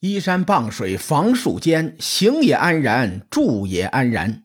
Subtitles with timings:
[0.00, 4.44] 依山傍水，房树间，行也安然，住也安然。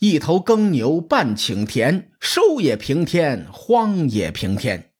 [0.00, 4.92] 一头耕牛半顷田，收也平天，荒也平天。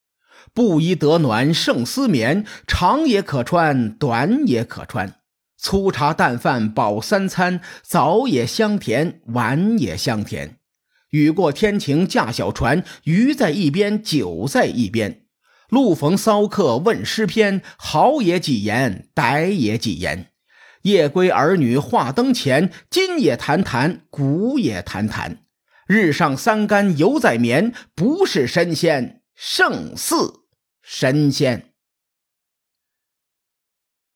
[0.53, 5.17] 布衣得暖胜丝绵，长也可穿，短也可穿。
[5.57, 10.59] 粗茶淡饭饱三餐，早也香甜，晚也香甜。
[11.11, 15.24] 雨过天晴驾小船，鱼在一边，酒在一边。
[15.75, 20.31] 路逢骚客问诗篇，好也几言，歹也几言。
[20.83, 25.45] 夜归儿女话灯前，今也谈谈，古也谈谈。
[25.89, 30.45] 日上三竿犹在眠，不是神仙胜似
[30.81, 31.73] 神仙。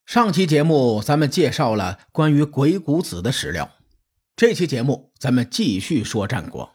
[0.06, 3.72] 上期节目咱们介绍了关于鬼谷子的史料，
[4.36, 6.72] 这期节目咱们继续说战国。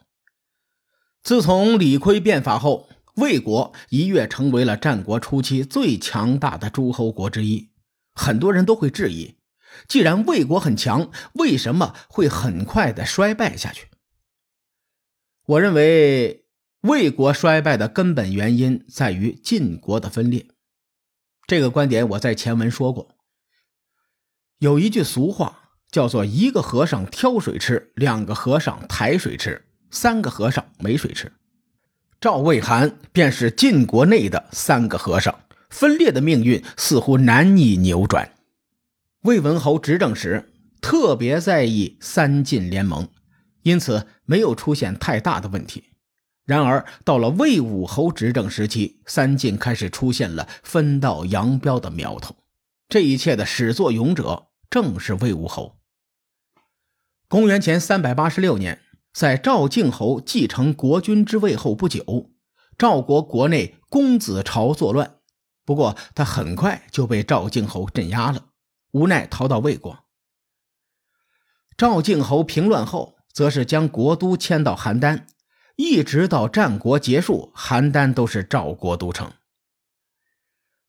[1.22, 7.70] 自从李悝变法后，魏国一跃成为了战国初期最强大的诸侯国之一。
[8.14, 9.36] 很多人都会质疑：
[9.88, 13.88] 既然魏国很强，为什么会很快的衰败下去？
[15.46, 16.46] 我认为，
[16.80, 20.46] 魏国衰败的根本原因在于晋国的分裂。
[21.46, 23.16] 这个观点我在前文说过。
[24.58, 31.32] 有一句俗话叫做“一个和尚挑水吃，两个和尚抬水吃，三个和尚没水吃”。
[32.24, 38.32] 赵、魏、韩便是晋国内的三个和尚，分裂的命运似乎难以扭转。
[39.24, 43.06] 魏文侯执政时特别在意三晋联盟，
[43.60, 45.84] 因此没有出现太大的问题。
[46.46, 52.34] 然而到了魏武侯执政时期，三晋开始出现了分道扬镳的苗头。
[52.88, 55.76] 这一切的始作俑者正是魏武侯。
[57.28, 58.80] 公元前三百八十六年，
[59.14, 62.32] 在赵敬侯继承国君之位后不久，
[62.76, 65.18] 赵国国内公子朝作乱，
[65.64, 68.46] 不过他很快就被赵敬侯镇压了，
[68.90, 70.00] 无奈逃到魏国。
[71.76, 75.26] 赵敬侯平乱后，则是将国都迁到邯郸，
[75.76, 79.30] 一直到战国结束，邯郸都是赵国都城。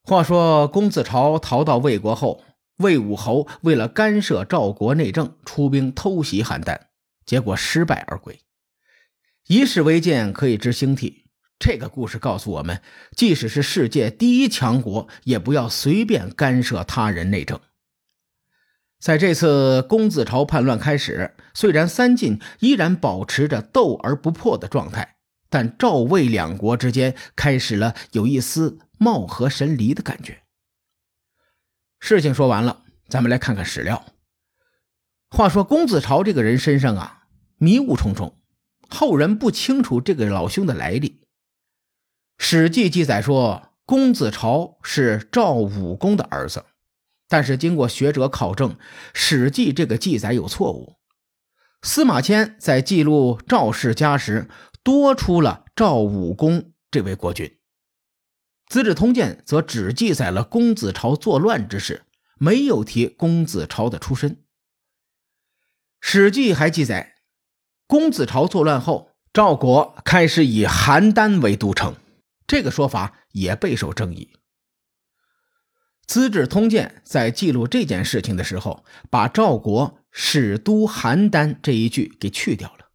[0.02, 2.44] 话说，公子朝逃到魏国后，
[2.78, 6.80] 魏武侯为了干涉赵国内政，出兵偷袭邯郸，
[7.26, 8.40] 结果失败而归。
[9.48, 11.26] 以史为鉴，可以知兴替。
[11.58, 12.82] 这个故事告诉我们，
[13.16, 17.60] 即使是世界第一强国，也不要随便干涉他人内政。
[19.00, 25.18] 在这次公子朝叛乱开始，虽然三晋依然保持着斗而不破的状态，
[25.50, 28.80] 但赵魏两国之间开始了有一丝。
[28.98, 30.44] 貌合神离的感觉。
[32.00, 34.06] 事情说完了，咱们来看看史料。
[35.30, 37.15] 话说公子朝这个人身上啊，
[37.58, 38.38] 迷雾重重，
[38.90, 41.10] 后人不清楚这个老兄的来历。
[42.38, 46.66] 《史记》记载说，公子朝是赵武公的儿子，
[47.30, 48.74] 但是经过学者考证，
[49.14, 50.98] 《史记》这个记载有错误。
[51.82, 54.50] 司马迁在记录赵氏家时，
[54.84, 57.46] 多出了赵武公这位国君。
[58.68, 62.04] 《资治通鉴》则只记载了公子朝作乱之事，
[62.38, 64.32] 没有提公子朝的出身。
[66.02, 67.15] 《史记》还记载，
[67.88, 71.96] 公子朝作乱后，赵国开始以邯郸为都城，
[72.48, 74.30] 这个说法也备受争议。
[76.08, 82.90] 《资治通鉴》在记录这件事情的时候，把“赵国始都邯郸”这一句给去掉了。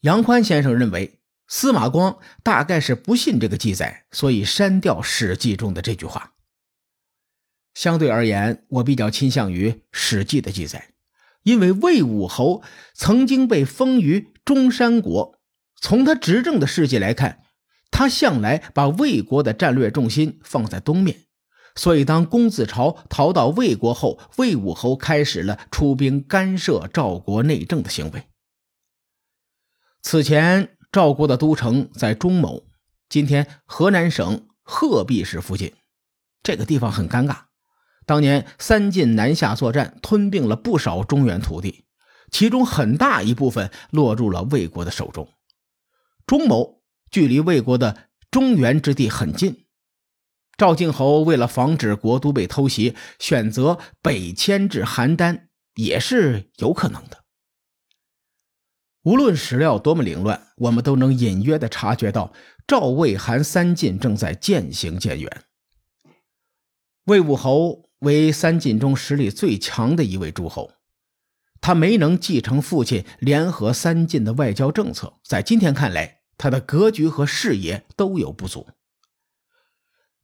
[0.00, 1.20] 杨宽先生认为。
[1.46, 6.32] 司马光大概是不信这个记载，所以删掉《史记》中的这句话。
[7.74, 10.94] 相对而言，我比较倾向于《史记》的记载，
[11.44, 12.62] 因为魏武侯
[12.92, 15.38] 曾经被封于中山国，
[15.80, 17.38] 从他执政的事迹来看，
[17.92, 21.20] 他向来把魏国的战略重心放在东面，
[21.76, 28.24] 所以当公子朝逃到魏国后，魏武侯开始了出兵干涉赵国内政的行为。
[30.02, 30.70] 此前。
[30.92, 32.68] 赵国的都城在中牟，
[33.08, 35.72] 今天河南省鹤壁市附近。
[36.40, 37.46] 这个地方很尴尬。
[38.06, 41.84] 当年三晋南下作战，吞并了不少中原土地，
[42.30, 45.28] 其中很大一部分落入了魏国的手中。
[46.26, 49.66] 中牟距离魏国的中原之地很近，
[50.56, 57.24] 赵敬侯为了防止国都被偷袭，选择北迁至邯郸，也是有可能的。
[59.02, 62.32] 无论史料多么凌乱，我们都能隐约的察觉到
[62.66, 65.42] 赵、魏、韩三晋正在渐行渐远。
[67.04, 70.72] 魏武侯为三晋中实力最强的一位诸侯，
[71.60, 78.66] 他没能继承父亲联合三晋的外交政策，在今天看来，他的格局和视野都有不足。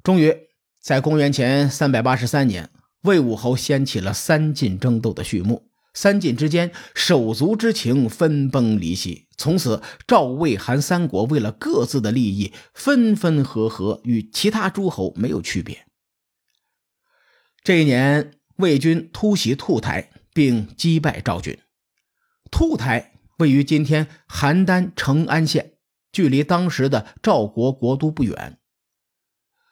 [0.02, 0.34] 终于，
[0.81, 2.70] 在公元前三百八十三年，
[3.02, 5.70] 魏武侯掀起了三晋争斗的序幕。
[5.93, 9.26] 三晋之间，手足之情分崩离析。
[9.37, 15.87] 从此，赵、魏、韩三国为了各自的利益，分分合合，与其他诸侯没有区别。
[17.62, 21.59] 这一年，魏军突袭兔台，并击败赵军。
[22.51, 25.75] 兔台位于今天邯郸成安县，
[26.11, 28.59] 距离当时的赵国国都不远。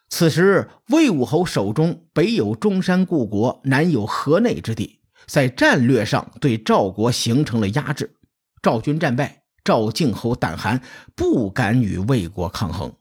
[0.07, 4.99] 此时，魏武侯手中北有中山故国，南有河内之地。
[5.25, 8.15] 在战略上对赵国形成了压制，
[8.61, 10.81] 赵军战败，赵敬侯胆寒，
[11.15, 12.95] 不敢与魏国抗衡。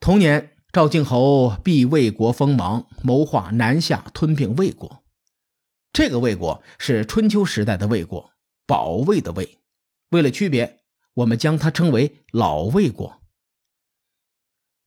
[0.00, 5.02] 同年，赵敬侯避魏国锋芒，谋划南下吞并魏国。
[5.92, 8.30] 这个魏国是春秋时代的魏国，
[8.68, 9.58] 保卫的魏。
[10.10, 10.78] 为了区别，
[11.14, 13.20] 我们将它称为老魏国。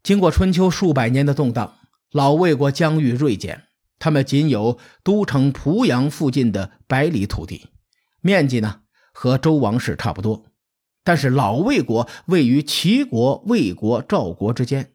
[0.01, 1.75] 经过春秋数百年的动荡，
[2.12, 3.63] 老魏国疆域锐减。
[4.00, 7.68] 他们仅有都城濮阳附近的百里土地，
[8.21, 8.83] 面积呢
[9.13, 10.45] 和周王室差不多。
[11.03, 14.93] 但是老魏国位于齐国、魏国、赵国之间，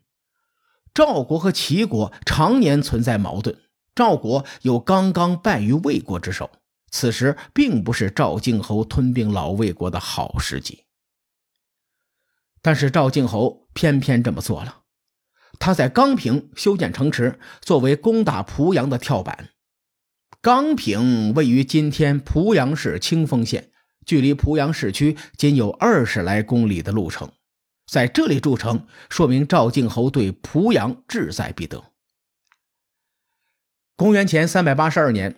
[0.95, 3.57] 赵国和齐国常年存在矛盾，
[3.95, 6.51] 赵国又刚刚败于魏国之手，
[6.91, 10.85] 此时并不是赵敬侯吞并老魏国的好时机。
[12.61, 14.83] 但是赵敬侯偏偏这么做了。
[15.61, 19.51] 他在钢平修建城池，作为攻打濮阳的跳板。
[20.41, 23.73] 钢平位于今天濮阳市清丰县，
[24.07, 27.33] 距离濮阳市区仅有二十来公里的路程。
[27.89, 31.83] 在这里筑城，说明赵敬侯对濮阳志在必得。
[33.97, 35.35] 公元前三百八十二年，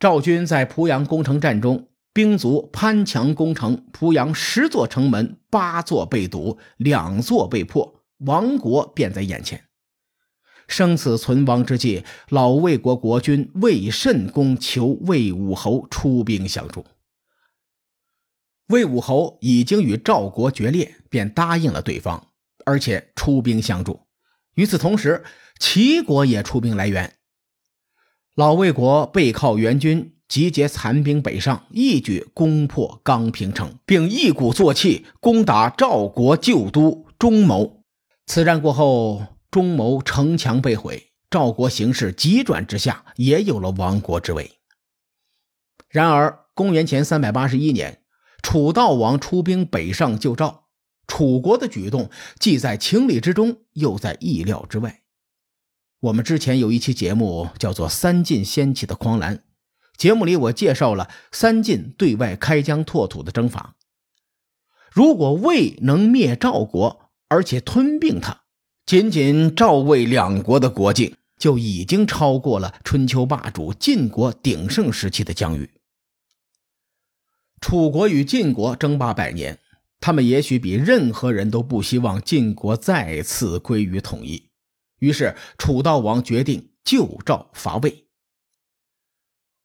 [0.00, 8.02] 赵军在濮阳攻城战中，兵卒攀墙攻城，濮阳十座城门八座被堵，两座被破。
[8.18, 9.64] 亡国便在眼前，
[10.66, 16.84] 生死存亡之际，老魏国国君魏慎公求魏武侯出兵相助。
[18.68, 22.28] 魏武侯已经与赵国决裂，便答应了对方，
[22.64, 24.06] 而且出兵相助。
[24.54, 25.22] 与此同时，
[25.58, 27.14] 齐国也出兵来援。
[28.34, 37.84] 老魏国背靠援军，集结残兵北上，一举攻破钢平城，并一鼓作气攻打赵国旧都中牟。
[38.26, 44.52] 此战过后，中牟城墙被毁，赵国形势急转直下，也有了亡国之危。
[45.90, 48.02] 然而，公元前三百八十一年，
[48.44, 50.66] 楚悼王出兵北上救赵，
[51.08, 55.00] 楚国的举动既在情理之中，又在意料之外。
[56.00, 59.38] 我们之前有一期节目叫做《三晋掀起的狂澜》，
[59.96, 63.76] 节目里我介绍了三晋对外开疆拓土的征法。
[64.92, 68.42] 如果魏能灭赵国，而且吞并他，
[68.84, 75.70] 仅仅赵魏两国的国境就已经超过了春秋霸主晋国鼎盛时期的疆域。
[77.60, 79.58] 楚国与晋国争霸百年，
[80.00, 84.50] 他们也许比任何人都不希望晋国再次归于统一。
[84.98, 88.06] 于是，楚悼王决定救赵伐魏。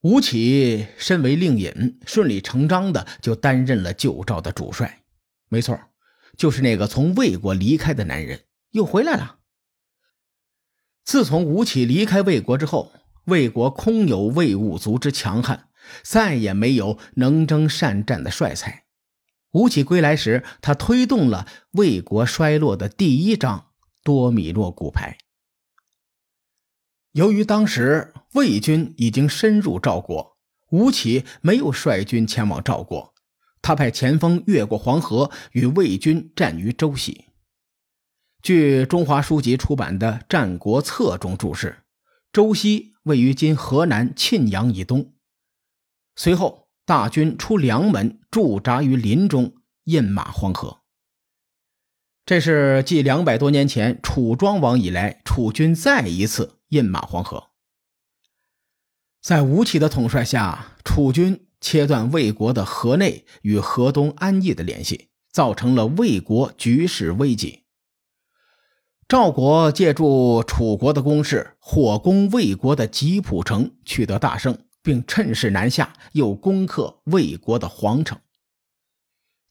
[0.02, 5.02] 吴起身为令尹，顺理成章的就担任了救赵的主帅。
[5.50, 5.80] 没错。
[6.38, 9.40] 就是那个从魏国离开的男人又回来了。
[11.04, 12.94] 自从吴起离开魏国之后，
[13.26, 15.68] 魏国空有魏武卒之强悍，
[16.04, 18.86] 再也没有能征善战的帅才。
[19.52, 23.72] 吴起归来时，他推动了魏国衰落的第一张
[24.04, 25.18] 多米诺骨牌。
[27.14, 30.38] 由于当时魏军已经深入赵国，
[30.70, 33.16] 吴起没有率军前往赵国。
[33.62, 37.26] 他派前锋越过黄河，与魏军战于周西。
[38.42, 41.80] 据中华书籍出版的《战国策》中注释，
[42.32, 45.14] 周西位于今河南沁阳以东。
[46.22, 49.54] 随后，大军出梁门，驻扎于林中，
[49.86, 50.80] 饮马黄河。
[52.26, 57.52] 这是继两百多年前楚庄王以来，楚军再一次饮马黄河。
[59.22, 61.46] 在吴起的统帅下，楚军。
[61.62, 67.64] 切断魏国的河内与河东安邑的联系，造成了魏国局势危急。
[69.10, 74.58] 赵国借助楚国的攻势，火攻魏国的吉普城，取得大胜，
[74.90, 78.20] 并趁势南下，又攻克魏国的皇城。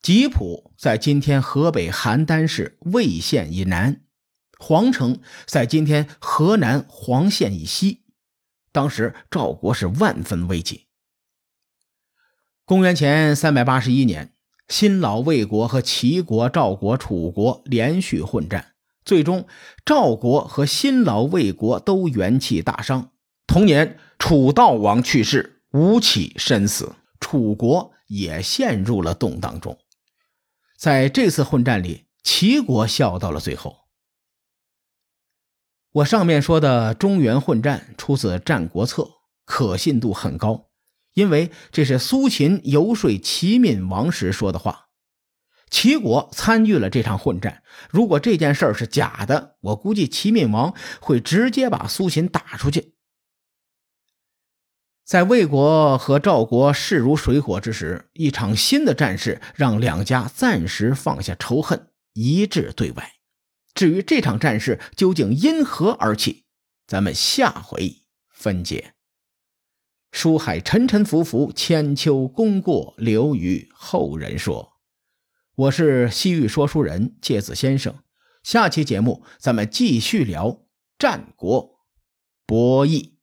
[0.02, 4.00] 吉普在今天河北邯郸市魏县以南，
[4.58, 8.02] 皇城在今天河南黄县以西。
[8.72, 10.86] 当时赵国是万分危急。
[12.64, 14.32] 公元前三百八十一年，
[14.66, 19.46] 新老魏国和齐国、赵国、楚国连续混战，最终
[19.86, 23.12] 赵国和新老魏国都元气大伤，
[23.48, 29.78] 同年，楚悼王去世，吴起身死，楚国也陷入了动荡中。
[30.78, 33.78] 在这次混战里，齐国笑到了最后。
[35.92, 39.02] 我上面说的中原混战出自《战国策》，
[39.46, 40.66] 可信度很高，
[41.14, 44.88] 因为这是苏秦游说齐闵王时说的话。
[45.70, 52.97] 齐国参与了这场混战，如果这件事是假的，我估计齐闵王会直接把苏秦打出去。
[55.08, 63.12] 在魏国和赵国势如水火之时，一场新的战事让两家暂时放下仇恨，一致对外。
[63.72, 66.44] 至于这场战事究竟因何而起，
[66.86, 68.02] 咱们下回
[68.34, 68.92] 分解。
[70.12, 74.74] 书海沉沉浮浮，千秋功过留于后人说。
[75.54, 77.94] 我是西域说书人介子先生，
[78.42, 80.66] 下期节目咱们继续聊
[80.98, 81.78] 战国
[82.44, 83.17] 博弈。